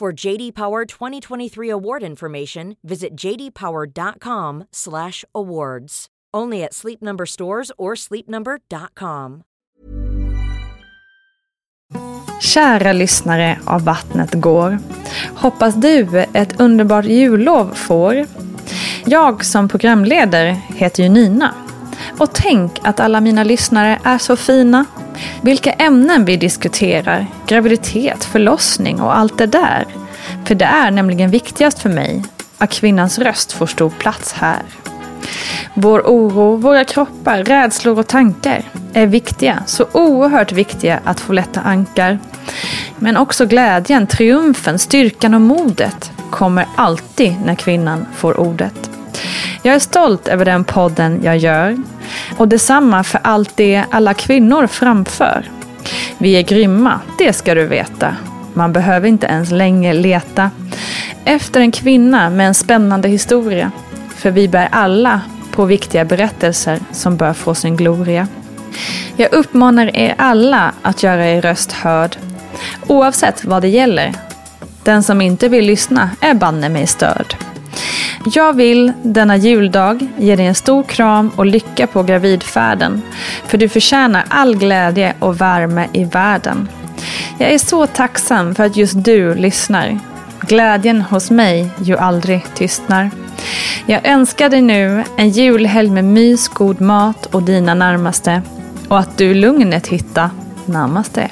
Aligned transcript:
For 0.00 0.26
JD 0.26 0.52
Power 0.52 0.86
2023 0.86 1.72
award 1.72 2.02
information, 2.02 2.76
visit 2.88 3.10
jdpower.com/awards. 3.24 6.06
Only 6.36 6.64
at 6.64 6.74
Sleep 6.74 6.98
Number 7.00 7.26
stores 7.26 7.72
or 7.78 7.94
sleepnumber.com. 7.94 9.42
Kära 12.40 12.92
lyssnare 12.92 13.58
av 13.66 13.84
Vattnet 13.84 14.34
går. 14.34 14.78
Hoppas 15.36 15.74
du 15.74 16.24
ett 16.32 16.60
underbart 16.60 17.04
jullov 17.04 17.74
får. 17.74 18.26
Jag 19.04 19.44
som 19.44 19.68
programledare 19.68 20.56
heter 20.68 21.02
ju 21.02 21.08
Nina. 21.08 21.54
Och 22.18 22.34
tänk 22.34 22.72
att 22.82 23.00
alla 23.00 23.20
mina 23.20 23.44
lyssnare 23.44 24.00
är 24.04 24.18
så 24.18 24.36
fina. 24.36 24.84
Vilka 25.42 25.72
ämnen 25.72 26.24
vi 26.24 26.36
diskuterar, 26.36 27.26
graviditet, 27.50 28.24
förlossning 28.24 29.00
och 29.00 29.16
allt 29.16 29.38
det 29.38 29.46
där. 29.46 29.86
För 30.44 30.54
det 30.54 30.64
är 30.64 30.90
nämligen 30.90 31.30
viktigast 31.30 31.78
för 31.78 31.88
mig 31.88 32.24
att 32.58 32.70
kvinnans 32.70 33.18
röst 33.18 33.52
får 33.52 33.66
stor 33.66 33.90
plats 33.90 34.32
här. 34.32 34.62
Vår 35.74 36.00
oro, 36.00 36.56
våra 36.56 36.84
kroppar, 36.84 37.44
rädslor 37.44 37.98
och 37.98 38.06
tankar 38.06 38.62
är 38.92 39.06
viktiga, 39.06 39.62
så 39.66 39.86
oerhört 39.92 40.52
viktiga 40.52 41.00
att 41.04 41.20
få 41.20 41.32
lätta 41.32 41.60
ankar. 41.60 42.18
Men 42.98 43.16
också 43.16 43.46
glädjen, 43.46 44.06
triumfen, 44.06 44.78
styrkan 44.78 45.34
och 45.34 45.40
modet 45.40 46.12
kommer 46.30 46.66
alltid 46.76 47.34
när 47.44 47.54
kvinnan 47.54 48.06
får 48.16 48.40
ordet. 48.40 48.90
Jag 49.62 49.74
är 49.74 49.78
stolt 49.78 50.28
över 50.28 50.44
den 50.44 50.64
podden 50.64 51.20
jag 51.22 51.38
gör 51.38 51.76
och 52.36 52.48
detsamma 52.48 53.04
för 53.04 53.20
allt 53.24 53.56
det 53.56 53.84
alla 53.90 54.14
kvinnor 54.14 54.66
framför. 54.66 55.44
Vi 56.22 56.32
är 56.32 56.42
grymma, 56.42 57.00
det 57.18 57.32
ska 57.32 57.54
du 57.54 57.66
veta. 57.66 58.16
Man 58.54 58.72
behöver 58.72 59.08
inte 59.08 59.26
ens 59.26 59.50
länge 59.50 59.92
leta 59.92 60.50
efter 61.24 61.60
en 61.60 61.72
kvinna 61.72 62.30
med 62.30 62.46
en 62.46 62.54
spännande 62.54 63.08
historia. 63.08 63.70
För 64.16 64.30
vi 64.30 64.48
bär 64.48 64.68
alla 64.72 65.20
på 65.50 65.64
viktiga 65.64 66.04
berättelser 66.04 66.78
som 66.92 67.16
bör 67.16 67.32
få 67.32 67.54
sin 67.54 67.76
gloria. 67.76 68.28
Jag 69.16 69.32
uppmanar 69.32 69.96
er 69.96 70.14
alla 70.18 70.72
att 70.82 71.02
göra 71.02 71.26
er 71.26 71.42
röst 71.42 71.72
hörd. 71.72 72.16
Oavsett 72.86 73.44
vad 73.44 73.62
det 73.62 73.68
gäller. 73.68 74.14
Den 74.82 75.02
som 75.02 75.20
inte 75.20 75.48
vill 75.48 75.66
lyssna 75.66 76.10
är 76.20 76.34
banne 76.34 76.68
mig 76.68 76.86
störd. 76.86 77.34
Jag 78.24 78.52
vill 78.52 78.92
denna 79.02 79.36
juldag 79.36 80.08
ge 80.18 80.36
dig 80.36 80.46
en 80.46 80.54
stor 80.54 80.82
kram 80.82 81.30
och 81.36 81.46
lycka 81.46 81.86
på 81.86 82.02
gravidfärden. 82.02 83.02
För 83.46 83.58
du 83.58 83.68
förtjänar 83.68 84.24
all 84.28 84.56
glädje 84.56 85.14
och 85.18 85.40
värme 85.40 85.88
i 85.92 86.04
världen. 86.04 86.68
Jag 87.38 87.52
är 87.52 87.58
så 87.58 87.86
tacksam 87.86 88.54
för 88.54 88.64
att 88.64 88.76
just 88.76 89.04
du 89.04 89.34
lyssnar. 89.34 89.98
Glädjen 90.40 91.02
hos 91.02 91.30
mig 91.30 91.68
ju 91.82 91.96
aldrig 91.96 92.44
tystnar. 92.54 93.10
Jag 93.86 94.06
önskar 94.06 94.48
dig 94.48 94.62
nu 94.62 95.04
en 95.16 95.30
julhelg 95.30 95.90
med 95.90 96.04
mys, 96.04 96.48
god 96.48 96.80
mat 96.80 97.26
och 97.26 97.42
dina 97.42 97.74
närmaste. 97.74 98.42
Och 98.88 98.98
att 98.98 99.18
du 99.18 99.34
lugnet 99.34 99.86
hittar 99.86 100.30
närmaste. 100.66 101.30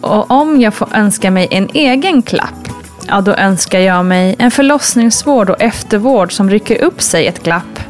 Och 0.00 0.30
om 0.30 0.60
jag 0.60 0.74
får 0.74 0.88
önska 0.94 1.30
mig 1.30 1.48
en 1.50 1.68
egen 1.74 2.22
klapp, 2.22 2.63
ja 3.08 3.20
då 3.20 3.34
önskar 3.34 3.78
jag 3.78 4.06
mig 4.06 4.36
en 4.38 4.50
förlossningsvård 4.50 5.50
och 5.50 5.62
eftervård 5.62 6.32
som 6.32 6.50
rycker 6.50 6.82
upp 6.82 7.02
sig 7.02 7.26
ett 7.26 7.42
glapp. 7.42 7.80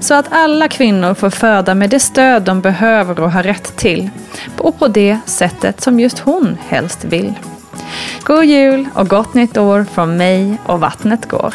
Så 0.00 0.14
att 0.14 0.26
alla 0.30 0.68
kvinnor 0.68 1.14
får 1.14 1.30
föda 1.30 1.74
med 1.74 1.90
det 1.90 2.00
stöd 2.00 2.42
de 2.42 2.60
behöver 2.60 3.20
och 3.20 3.32
har 3.32 3.42
rätt 3.42 3.76
till. 3.76 4.10
Och 4.58 4.78
på 4.78 4.88
det 4.88 5.18
sättet 5.24 5.80
som 5.80 6.00
just 6.00 6.18
hon 6.18 6.58
helst 6.68 7.04
vill. 7.04 7.34
God 8.22 8.44
jul 8.44 8.88
och 8.94 9.08
gott 9.08 9.34
nytt 9.34 9.56
år 9.56 9.86
från 9.94 10.16
mig 10.16 10.56
och 10.66 10.80
Vattnet 10.80 11.28
går. 11.28 11.54